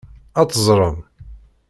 Ad 0.39 0.49
teẓrem. 0.49 0.97